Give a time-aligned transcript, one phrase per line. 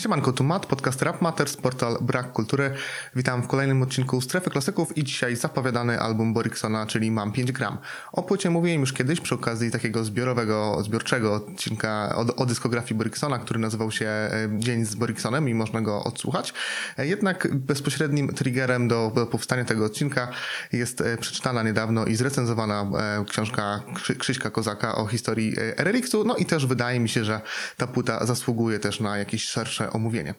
[0.00, 2.70] Siemanko, tu Matt, podcast Rap Matters, portal Brak Kultury.
[3.16, 7.78] Witam w kolejnym odcinku Strefy Klasyków i dzisiaj zapowiadany album Boriksona, czyli Mam 5 gram.
[8.12, 13.38] O płycie mówiłem już kiedyś przy okazji takiego zbiorowego, zbiorczego odcinka o, o dyskografii Boriksona,
[13.38, 16.54] który nazywał się e, Dzień z Boriksonem i można go odsłuchać.
[16.98, 20.28] E, Jednak bezpośrednim triggerem do, do powstania tego odcinka
[20.72, 22.86] jest e, przeczytana niedawno i zrecenzowana
[23.28, 27.40] książka Krzy- Krzyśka Kozaka o historii e, RRX-u, no i też wydaje mi się, że
[27.76, 30.34] ta płyta zasługuje też na jakieś szersze omówienie.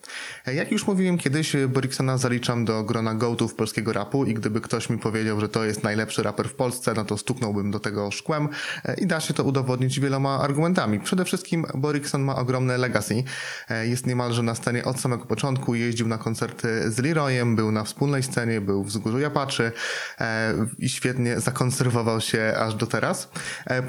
[0.54, 4.98] Jak już mówiłem kiedyś, Boriksona zaliczam do grona gołtów polskiego rapu i gdyby ktoś mi
[4.98, 8.50] powiedział, że to jest najlepszy raper w Polsce, no to stuknąłbym do tego szkłem
[8.86, 11.00] e, i da się to udowodnić wieloma argumentami.
[11.00, 13.24] Przede wszystkim Borikson ma ogromne legacy.
[13.70, 17.84] E, Jest niemalże na scenie od samego początku, jeździł na koncerty z Leroyem, był na
[17.84, 19.72] wspólnej scenie, był w Wzgórzu Japaczy
[20.20, 23.30] e, i świetnie zakonserwował się aż do teraz.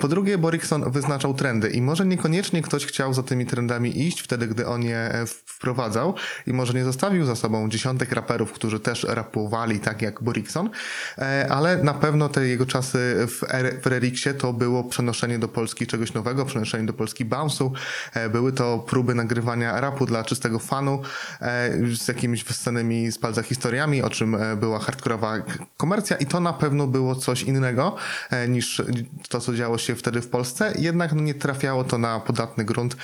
[0.01, 4.47] Po drugie, Borikson wyznaczał trendy i może niekoniecznie ktoś chciał za tymi trendami iść wtedy,
[4.47, 6.15] gdy on je e, wprowadzał
[6.47, 10.71] i może nie zostawił za sobą dziesiątek raperów, którzy też rapowali tak jak Borikson,
[11.19, 15.49] e, ale na pewno te jego czasy w, R- w RRX-ie to było przenoszenie do
[15.49, 17.71] Polski czegoś nowego, przenoszenie do Polski bounce'u,
[18.15, 21.03] e, były to próby nagrywania rapu dla czystego fanu
[21.41, 25.35] e, z jakimiś wyssanymi z palca historiami, o czym była hardkorowa
[25.77, 27.97] komercja i to na pewno było coś innego
[28.49, 28.83] niż
[29.29, 32.97] to, co działo się wtedy w Polsce, jednak no, nie trafiało to na podatny grunt.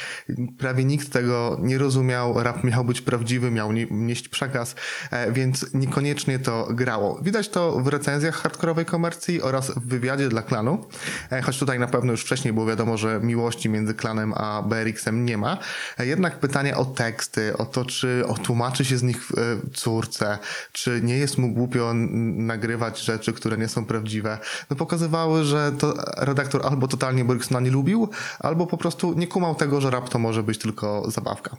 [0.59, 4.75] Prawie nikt tego nie rozumiał, rap miał być prawdziwy, miał nie- nieść przekaz,
[5.11, 7.19] e, więc niekoniecznie to grało.
[7.23, 10.85] Widać to w recenzjach hardkorowej komercji oraz w wywiadzie dla klanu,
[11.31, 15.25] e, choć tutaj na pewno już wcześniej było wiadomo, że miłości między klanem a BRX-em
[15.25, 15.59] nie ma.
[15.99, 19.29] E, Jednak pytanie o teksty, o to, czy otłumaczy się z nich
[19.75, 20.39] córce,
[20.73, 21.93] czy nie jest mu głupio
[22.37, 24.39] nagrywać rzeczy, które nie są prawdziwe,
[24.71, 29.55] no pokazywały, że to redaktor albo totalnie Boriksona nie lubił, albo po prostu nie kumał
[29.55, 31.57] tego, że rap to może być tylko zabawka.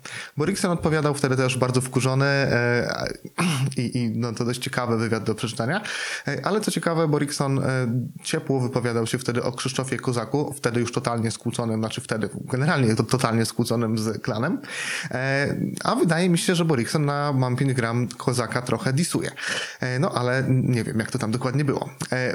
[0.63, 3.13] Borikson odpowiadał wtedy też bardzo wkurzony e,
[3.77, 5.81] i, i no, to dość ciekawy wywiad do przeczytania,
[6.27, 7.63] E, ale co ciekawe, Borikson e,
[8.23, 13.03] ciepło wypowiadał się wtedy o Krzysztofie Kozaku, wtedy już totalnie skłóconym, znaczy wtedy generalnie to
[13.03, 14.61] totalnie skłóconym z klanem,
[15.83, 19.31] a wydaje mi się, że Borikson na Mam 5 gram Kozaka trochę disuje.
[19.99, 21.89] No ale nie wiem, jak to tam dokładnie było.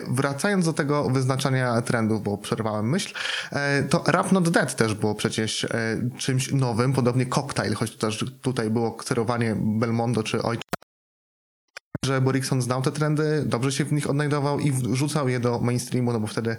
[0.09, 3.15] Wracając do tego wyznaczania trendów, bo przerwałem myśl,
[3.91, 5.67] to Rap Not Dead też było przecież
[6.19, 10.63] czymś nowym, podobnie Cocktail, choć też tutaj było kserowanie Belmondo czy Ojcze
[12.09, 16.13] że Borikson znał te trendy, dobrze się w nich odnajdował i wrzucał je do mainstreamu,
[16.13, 16.57] no bo wtedy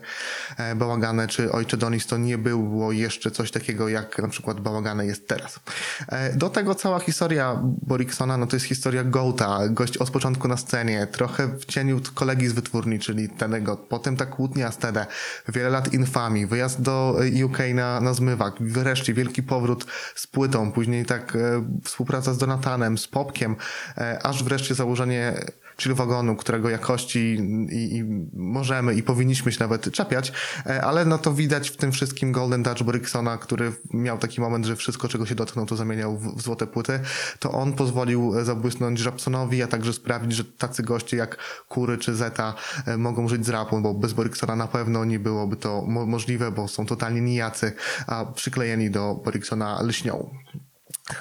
[0.57, 5.05] e, Bałagane czy Ojcze Donis to nie było jeszcze coś takiego, jak na przykład Bałagane
[5.05, 5.59] jest teraz.
[6.07, 10.57] E, Do tego cała historia Boriksona, no to jest historia Gołta, gość od początku na
[10.57, 15.05] scenie, trochę w cieniu kolegi z wytwórni, czyli Tenego, potem ta kłótnia z Tede,
[15.47, 19.85] wiele lat infamii, wyjazd do e, UK na, na zmywak, wreszcie wielki powrót
[20.15, 21.39] z płytą, później tak e,
[21.83, 23.55] współpraca z Donatanem, z Popkiem,
[23.97, 25.33] e, aż wreszcie założenie
[25.79, 27.19] chill wagonu, którego jakości
[27.71, 30.31] i, i możemy i powinniśmy się nawet czepiać,
[30.65, 34.65] e, ale no to widać w tym wszystkim Golden Touch Boriksona, który miał taki moment,
[34.65, 36.99] że wszystko, czego się dotknął, to zamieniał w, w złote płyty,
[37.39, 42.15] to on pozwolił e, zabłysnąć Rapsonowi, a także sprawić, że tacy goście jak Kury czy
[42.15, 42.53] Zeta
[42.85, 46.51] e, mogą żyć z rapu, bo bez Boriksona na pewno nie byłoby to mo- możliwe,
[46.51, 47.73] bo są totalnie nijacy,
[48.07, 50.29] a przyklejeni do Boriksona lśnią.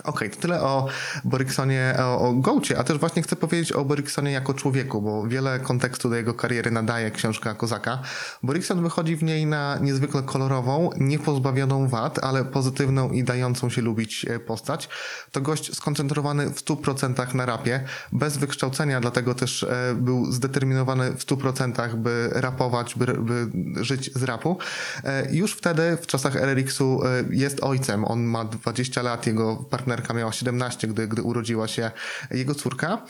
[0.05, 0.87] Okej, to tyle o
[1.25, 5.61] Boriksonie, o, o Gołcie, a też właśnie chcę powiedzieć o Boriksonie jako człowieku, bo wiele
[5.61, 7.99] kontekstu do jego kariery nadaje książka Kozaka.
[8.43, 14.27] Borikson wychodzi w niej na niezwykle kolorową, niepozbawioną wad, ale pozytywną i dającą się lubić
[14.29, 14.89] e, postać.
[15.33, 21.27] To gość skoncentrowany w 100% na rapie, bez wykształcenia, dlatego też e, był zdeterminowany w
[21.27, 23.51] 100% by rapować, by, by
[23.85, 24.59] żyć z rapu.
[25.05, 28.05] E, Już wtedy, w czasach RRX-u e, jest ojcem.
[28.05, 31.91] On ma 20 lat, jego partnerka miała 17, gdy, gdy urodziła się
[32.31, 33.07] jego córka.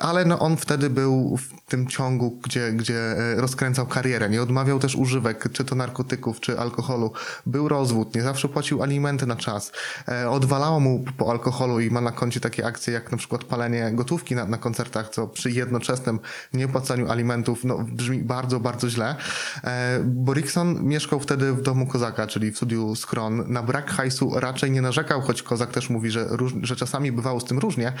[0.00, 4.28] Ale no on wtedy był w tym ciągu, gdzie, gdzie e, rozkręcał karierę.
[4.28, 7.12] Nie odmawiał też używek, czy to narkotyków, czy alkoholu.
[7.46, 9.72] Był rozwód, nie zawsze płacił alimenty na czas.
[10.08, 13.90] E, Odwalało mu po alkoholu i ma na koncie takie akcje, jak na przykład palenie
[13.92, 16.20] gotówki na, na koncertach, co przy jednoczesnym
[16.54, 19.16] niepłacaniu alimentów no, brzmi bardzo, bardzo źle.
[19.64, 23.44] E, Borikson mieszkał wtedy w domu Kozaka, czyli w studiu Schron.
[23.48, 26.28] Na brak hajsu raczej nie narzekał, choć Kozak też mówi, że,
[26.62, 27.92] że czasami bywało z tym różnie,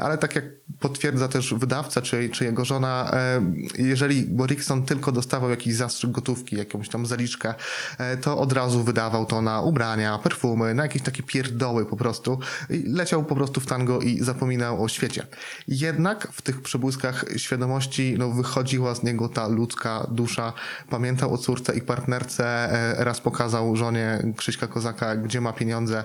[0.00, 0.44] ale tak jak
[0.80, 3.42] potwierdza też wydawca czy, czy jego żona, e,
[3.78, 7.54] jeżeli Borikson tylko dostawał jakiś zastrzyk gotówki, jakąś tam zaliczkę,
[7.98, 12.38] e, to od razu wydawał to na ubrania, perfumy, na jakieś takie pierdoły po prostu.
[12.84, 15.26] Leciał po prostu w tango i zapominał o świecie.
[15.68, 20.52] Jednak w tych przebłyskach świadomości no, wychodziła z niego ta ludzka dusza.
[20.90, 26.04] Pamiętał o córce i partnerce, e, raz pokazał żonie Krzyśka Kozaka, gdzie ma pieniądze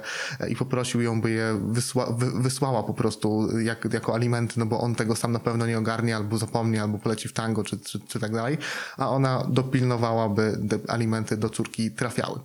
[0.50, 4.82] i poprosił ją, by je wysła, wy, wysłała po prostu jak, jako alimenty, no bo
[4.82, 8.00] on tego sam na pewno nie ogarnie, albo zapomni, albo poleci w tango, czy, czy,
[8.00, 8.58] czy tak dalej,
[8.98, 12.40] a ona dopilnowała, by alimenty do córki trafiały.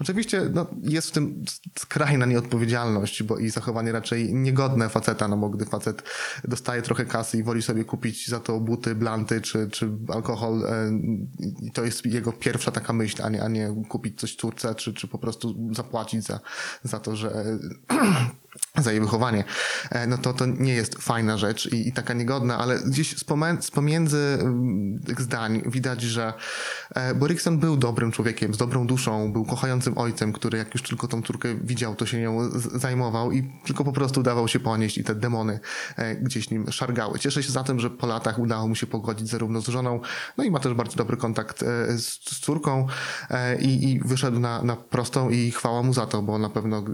[0.00, 1.44] Oczywiście no, jest w tym
[1.78, 6.02] skrajna nieodpowiedzialność, bo i zachowanie raczej niegodne faceta, no bo gdy facet
[6.44, 10.90] dostaje trochę kasy i woli sobie kupić za to buty, blanty czy, czy alkohol, e,
[11.62, 14.94] i to jest jego pierwsza taka myśl, a nie, a nie kupić coś córce, czy,
[14.94, 16.40] czy po prostu zapłacić za,
[16.84, 17.44] za to, że
[18.78, 19.44] za jej wychowanie,
[19.90, 23.24] e, no to to nie jest fajna rzecz i, i taka niegodna, ale gdzieś z,
[23.70, 26.32] pomiędzy mm, tych zdań widać, że
[26.94, 31.08] e, Borikson był dobrym człowiekiem, z dobrą duszą, był kochającym ojcem, który jak już tylko
[31.08, 35.04] tą córkę widział, to się nią zajmował i tylko po prostu dawał się ponieść i
[35.04, 35.60] te demony
[35.96, 37.18] e, gdzieś nim szargały.
[37.18, 40.00] Cieszę się za tym, że po latach udało mu się pogodzić zarówno z żoną,
[40.38, 42.86] no i ma też bardzo dobry kontakt z, z córką
[43.60, 46.84] i, i wyszedł na, na prostą i chwała mu za to, bo na pewno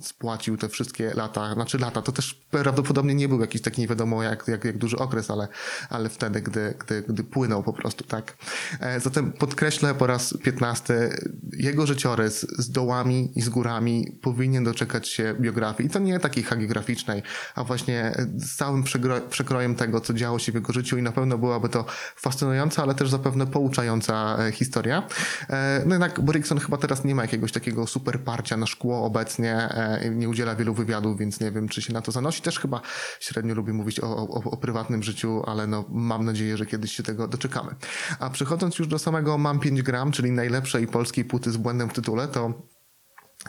[0.00, 4.22] spłacił te wszystkie lata, znaczy lata, to też prawdopodobnie nie był jakiś taki nie wiadomo
[4.22, 5.48] jak, jak, jak duży okres, ale,
[5.90, 8.36] ale wtedy, gdy, gdy, gdy płynął po prostu, tak.
[8.80, 11.16] E, Zatem podkreślę po raz piętnasty,
[11.52, 16.44] jego życiorys z dołami i z górami powinien doczekać się biografii i to nie takiej
[16.44, 17.22] hagiograficznej,
[17.54, 18.84] a właśnie z całym
[19.30, 21.84] przekrojem tego, co działo się w jego życiu i na pewno byłaby to
[22.16, 25.02] fascynująca, ale też zapewne pouczająca e, historia.
[25.50, 29.68] E, No jednak Borikson chyba teraz nie ma jakiegoś takiego super parcia na szkło obecnie,
[30.10, 32.42] nie udziela wielu wywiadów, więc nie wiem, czy się na to zanosi.
[32.42, 32.80] Też chyba
[33.20, 37.02] średnio lubi mówić o, o, o prywatnym życiu, ale no, mam nadzieję, że kiedyś się
[37.02, 37.74] tego doczekamy.
[38.18, 41.92] A przechodząc już do samego Mam 5 gram, czyli najlepszej polskiej płyty z błędem w
[41.92, 42.73] tytule, to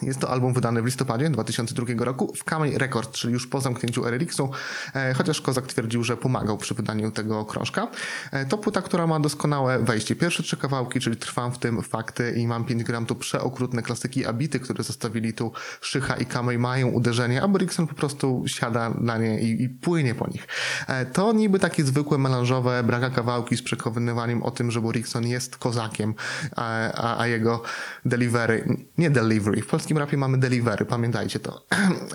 [0.01, 4.07] jest to album wydany w listopadzie 2002 roku w Kamej Record, czyli już po zamknięciu
[4.07, 4.51] Eriksu,
[4.93, 7.87] e, chociaż Kozak twierdził, że pomagał przy wydaniu tego krążka.
[8.31, 10.15] E, To płyta, która ma doskonałe wejście.
[10.15, 14.25] Pierwsze trzy kawałki, czyli Trwam w tym, Fakty i Mam 5 gram, to przeokrutne klasyki
[14.25, 15.51] Abity, które zostawili tu
[15.81, 20.15] Szycha i Kamej mają uderzenie, a Borikson po prostu siada na nie i, i płynie
[20.15, 20.47] po nich.
[20.87, 25.57] E, To niby takie zwykłe melanżowe braga kawałki z przekonywaniem o tym, że Borikson jest
[25.57, 26.13] kozakiem,
[26.55, 27.63] a, a, a jego
[28.05, 31.61] delivery, nie delivery, w polskim rapie mamy delivery, pamiętajcie to.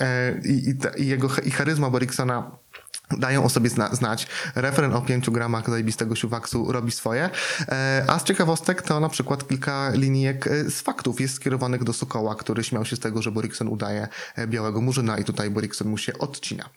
[0.00, 2.58] E, I, i, i jego i charyzma Boriksona
[3.18, 4.26] dają o sobie zna, znać.
[4.54, 7.30] Refren o 5 gramach zajebistego siuwaksu robi swoje.
[7.68, 11.92] E, a z ciekawostek to na przykład kilka linijek e, z faktów jest skierowanych do
[11.92, 15.88] Sokoła, który śmiał się z tego, że Borikson udaje e, białego murzyna i tutaj Borikson
[15.88, 16.68] mu się odcina.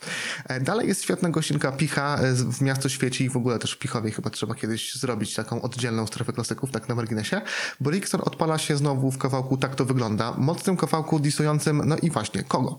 [0.62, 4.30] Dalej jest świetna gościnka Picha w Miasto Świeci i w ogóle też w Pichowie chyba
[4.30, 7.42] trzeba kiedyś zrobić taką oddzielną strefę klasyków, tak na marginesie.
[7.80, 10.34] Borikson odpala się znowu w kawałku Tak to wygląda.
[10.38, 12.78] Mocnym kawałku disującym, no i właśnie, kogo?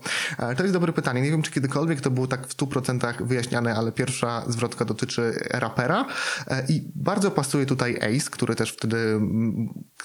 [0.57, 1.21] To jest dobre pytanie.
[1.21, 6.05] Nie wiem, czy kiedykolwiek to było tak w 100% wyjaśnione, ale pierwsza zwrotka dotyczy rapera.
[6.47, 9.19] E, i bardzo pasuje tutaj Ace, który też wtedy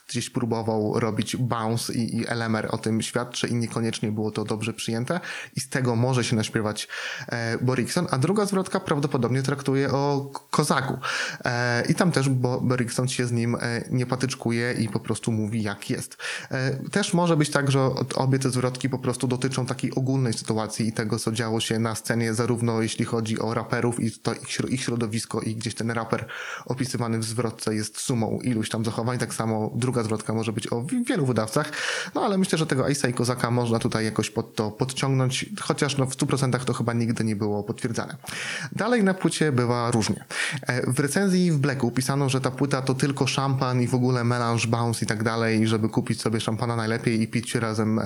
[0.09, 4.73] gdzieś próbował robić bounce i, i elemer o tym świadczy i niekoniecznie było to dobrze
[4.73, 5.21] przyjęte.
[5.57, 6.89] I z tego może się naśpiewać
[7.29, 10.99] e, Borikson, a druga zwrotka prawdopodobnie traktuje o kozaku.
[11.45, 15.33] E, i tam też Bo Borikson się z nim e, nie patyczkuje i po prostu
[15.33, 16.17] mówi jak jest.
[16.51, 20.89] E, też może być tak, że obie te zwrotki po prostu dotyczą takiej ogólnej sytuacji
[20.89, 24.61] i tego, co działo się na scenie, zarówno jeśli chodzi o raperów i to ich,
[24.69, 26.27] ich środowisko i gdzieś ten raper
[26.67, 30.83] opisywany w zwrotce jest sumą iluś tam zachowań, tak samo druga zwrotka może być o
[30.83, 31.73] wi- wielu wydawcach,
[32.15, 35.97] no ale myślę, że tego Ace'a i Kozaka można tutaj jakoś pod to podciągnąć, chociaż
[35.97, 38.17] no w 100% to chyba nigdy nie było potwierdzane.
[38.73, 40.25] Dalej na płycie bywa różnie.
[40.63, 44.25] E, W recenzji w Blacku pisano, że ta płyta to tylko szampan i w ogóle
[44.25, 48.05] melange, bounce i tak dalej, żeby kupić sobie szampana najlepiej i pić razem e,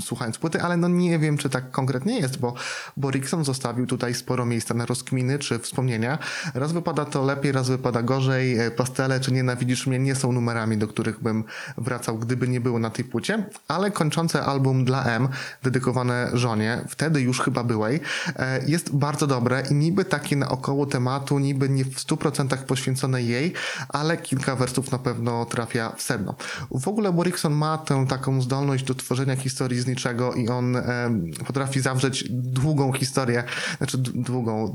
[0.00, 2.54] słuchając płyty, ale no nie wiem, czy tak konkretnie jest, bo
[2.96, 6.18] Borikson zostawił tutaj sporo miejsca na rozkminy czy wspomnienia.
[6.54, 8.58] Raz wypada to lepiej, raz wypada gorzej.
[8.58, 11.44] E, Pastele czy Nienawidzisz mnie nie są numerami, do których bym
[11.78, 15.28] wracał, gdyby nie było na tej płycie, ale kończące album dla M,
[15.62, 18.00] dedykowane żonie, wtedy już chyba byłej,
[18.36, 23.52] e, jest bardzo dobre i niby takie naokoło tematu, niby nie w 100% poświęcone jej,
[23.88, 26.34] ale kilka wersów na pewno trafia w sedno.
[26.70, 31.30] W ogóle Borikson ma tę taką zdolność do tworzenia historii z niczego i on em,
[31.46, 33.44] potrafi zawrzeć długą historię,
[33.78, 34.74] znaczy długą długą,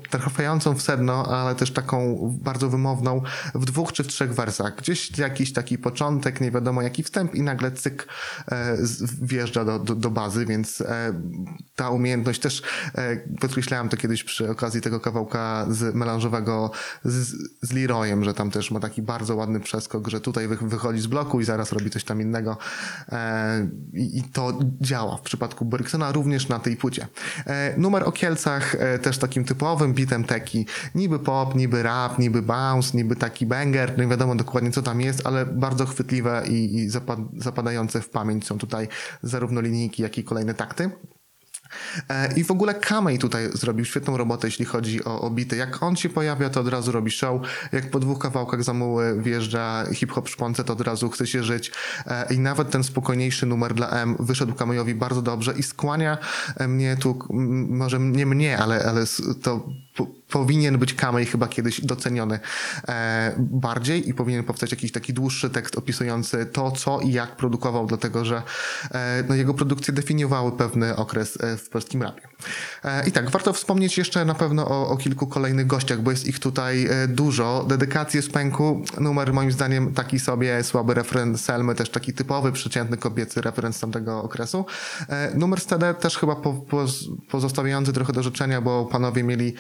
[0.76, 3.22] w sedno, ale też taką bardzo wymowną
[3.56, 4.76] w dwóch czy w trzech wersach.
[4.76, 8.08] Gdzieś jakiś taki początek, nie wiadomo jaki wstęp i nagle cyk
[8.52, 8.78] e,
[9.22, 11.14] wjeżdża do, do, do bazy, więc e,
[11.76, 12.64] ta umiejętność też
[12.96, 16.72] e, podkreślałem to kiedyś przy okazji tego kawałka z melanżowego
[17.04, 21.00] z, z Leroyem, że tam też ma taki bardzo ładny przeskok, że tutaj wy, wychodzi
[21.00, 22.58] z bloku i zaraz robi coś tam innego
[23.10, 27.08] e, i, i to działa w przypadku Boriksona również na tej płycie.
[27.46, 29.55] E, numer o Kielcach e, też takim typowym
[29.94, 34.82] bitem teki, niby pop, niby rap, niby bounce, niby taki banger, nie wiadomo dokładnie co
[34.82, 38.88] tam jest, ale bardzo chwytliwe i, i zapad, zapadające w pamięć są tutaj
[39.22, 40.90] zarówno linijki, jak i kolejne takty.
[42.10, 45.56] E, I w ogóle Kamej tutaj zrobił świetną robotę, jeśli chodzi o, o bity.
[45.56, 47.42] Jak on się pojawia, to od razu robi show.
[47.72, 51.72] Jak po dwóch kawałkach zamuły wjeżdża hip-hop szponce, to od razu chce się żyć.
[52.08, 56.18] E, I nawet ten spokojniejszy numer dla M wyszedł Kamejowi bardzo dobrze i skłania
[56.58, 57.20] e, mnie tu,
[57.70, 59.04] może nie mnie, ale, ale
[59.44, 59.68] to
[60.30, 62.40] powinien być Kamej chyba kiedyś doceniony
[62.88, 67.88] e, bardziej i powinien powstać jakiś taki dłuższy tekst opisujący to, co i jak produkował,
[67.88, 68.42] dlatego że
[68.92, 72.28] e, no, jego produkcje definiowały pewny okres e, w polskim rapie.
[72.84, 76.28] E, I tak, warto wspomnieć jeszcze na pewno o, o kilku kolejnych gościach, bo jest
[76.28, 77.66] ich tutaj e, dużo.
[77.68, 82.98] Dedykacje z pęku, numer moim zdaniem taki sobie, słaby refren Selmy, też taki typowy, przeciętny
[82.98, 84.66] kobiecy referenc tamtego okresu.
[85.10, 86.86] E, Numer TD też chyba po, po,
[87.32, 89.54] pozostawiający trochę do życzenia, bo panowie mieli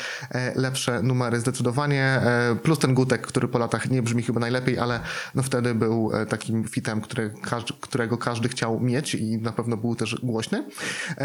[0.55, 2.22] lepsze numery zdecydowanie,
[2.63, 5.00] plus ten gutek, który po latach nie brzmi chyba najlepiej, ale
[5.36, 9.96] no wtedy był takim fitem, który, każdy, którego każdy chciał mieć i na pewno był
[9.96, 10.65] też głośny.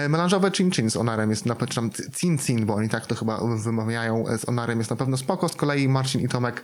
[0.09, 3.07] Melanżowe Chin Chin z Onarem jest na pewno, czy tam Cin Cin, bo oni tak
[3.07, 6.63] to chyba wymawiają, e, z Onarem jest na pewno spoko, z kolei Marcin i Tomek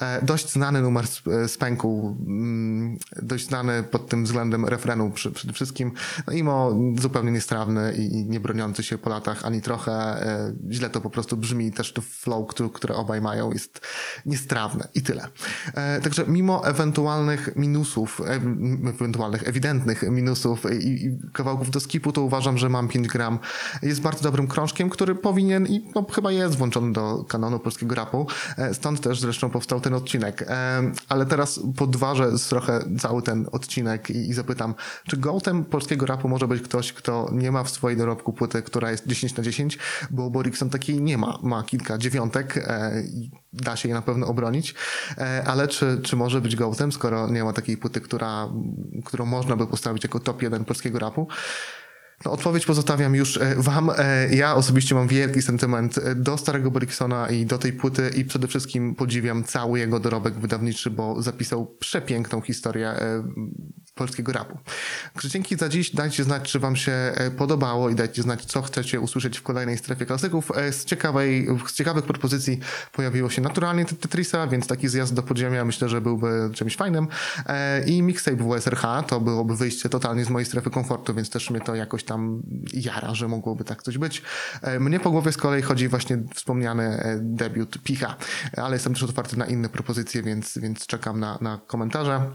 [0.00, 1.22] e, dość znany numer z,
[1.56, 5.92] e, pęku, mm, dość znany pod tym względem refrenu przy, przede wszystkim,
[6.26, 10.18] no imo zupełnie niestrawny i, nie broniący się po latach ani trochę,
[10.70, 13.80] źle to po prostu brzmi, też to flow, który, które obaj mają jest
[14.26, 15.28] niestrawne i tyle.
[16.02, 18.20] Także mimo ewentualnych minusów,
[18.88, 23.38] ewentualnych ewidentnych minusów i, i kawałków do skipu, to uważam, że mam 5 gram.
[23.82, 28.26] Jest bardzo dobrym krążkiem, który powinien i no, chyba jest włączony do kanonu polskiego rapu.
[28.56, 30.42] E, Stąd też zresztą powstał ten odcinek.
[30.42, 34.74] E, Ale teraz podważę trochę cały ten odcinek i, i zapytam,
[35.06, 38.90] czy gołtem polskiego rapu może być ktoś, kto nie ma w swojej dorobku płyty, która
[38.90, 39.78] jest 10 na 10,
[40.10, 41.38] bo Borikson takiej nie ma.
[41.42, 44.74] Ma kilka dziewiątek e, i da się je na pewno obronić,
[45.46, 48.48] ale czy, czy może być gołtem, skoro nie ma takiej płyty, która,
[49.04, 51.28] którą można by postawić jako top 1 polskiego rapu?
[52.24, 53.90] No, odpowiedź pozostawiam już e, wam.
[53.98, 58.24] E, Ja osobiście mam wielki sentyment e, do starego Boriksona i do tej płyty i
[58.24, 62.94] przede wszystkim podziwiam cały jego dorobek wydawniczy, bo zapisał przepiękną historię
[63.98, 64.58] polskiego rapu.
[65.12, 65.94] Także dzięki za dziś.
[65.94, 69.78] Dajcie znać, czy wam się e, podobało i dajcie znać, co chcecie usłyszeć w kolejnej
[69.78, 70.50] strefie klasyków.
[70.56, 72.58] E, Z, ciekawej, z ciekawych propozycji
[72.92, 77.08] pojawiło się naturalnie Tetrisa, więc taki zjazd do podziemia myślę, że byłby czymś fajnym.
[77.46, 81.60] E, I mixtape WSRH to byłoby wyjście totalnie z mojej strefy komfortu, więc też mnie
[81.60, 84.22] to jakoś tam jara, że mogłoby tak coś być.
[84.80, 88.16] Mnie po głowie z kolei chodzi właśnie wspomniany debiut Picha,
[88.56, 92.30] ale jestem też otwarty na inne propozycje, więc, więc czekam na, na komentarze.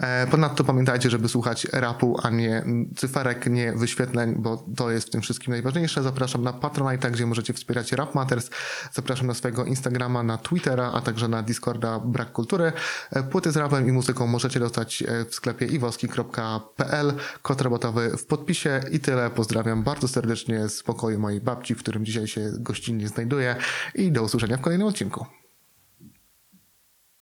[0.00, 2.64] E, Ponadto pamiętajcie, żeby słuchać rapu, a nie
[2.96, 6.02] cyferek, nie wyświetleń, bo to jest w tym wszystkim najważniejsze.
[6.02, 8.50] Zapraszam na Patronite, gdzie możecie wspierać Rap Matters.
[8.92, 12.72] Zapraszam na swojego Instagrama, na Twittera, a także na Discorda Brak Kultury.
[13.10, 17.12] E, Płyty z rapem i muzyką możecie dostać e, w sklepie iwoski.pl.
[17.42, 19.30] Kod robotowy w podpisie i tyle.
[19.30, 23.56] Pozdrawiam bardzo serdecznie z pokoju mojej babci, w którym dzisiaj się gościnnie znajduję
[23.94, 25.26] i do usłyszenia w kolejnym odcinku.